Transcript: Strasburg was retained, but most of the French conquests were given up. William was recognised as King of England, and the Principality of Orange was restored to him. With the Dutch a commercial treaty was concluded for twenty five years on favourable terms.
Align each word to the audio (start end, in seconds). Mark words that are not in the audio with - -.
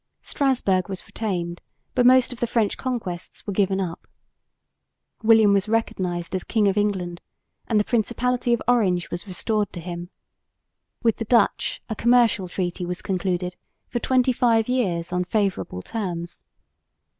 Strasburg 0.23 0.89
was 0.89 1.05
retained, 1.05 1.61
but 1.93 2.07
most 2.07 2.33
of 2.33 2.39
the 2.39 2.47
French 2.47 2.75
conquests 2.75 3.45
were 3.45 3.53
given 3.53 3.79
up. 3.79 4.07
William 5.21 5.53
was 5.53 5.69
recognised 5.69 6.33
as 6.33 6.43
King 6.43 6.67
of 6.67 6.75
England, 6.75 7.21
and 7.67 7.79
the 7.79 7.83
Principality 7.83 8.51
of 8.51 8.63
Orange 8.67 9.11
was 9.11 9.27
restored 9.27 9.71
to 9.73 9.79
him. 9.79 10.09
With 11.03 11.17
the 11.17 11.25
Dutch 11.25 11.83
a 11.87 11.95
commercial 11.95 12.47
treaty 12.47 12.83
was 12.83 13.03
concluded 13.03 13.55
for 13.89 13.99
twenty 13.99 14.33
five 14.33 14.67
years 14.67 15.13
on 15.13 15.23
favourable 15.23 15.83
terms. 15.83 16.45